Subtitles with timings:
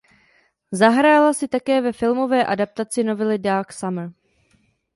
[0.71, 4.11] Zahrála si také ve filmové adaptaci novely Dark Summer.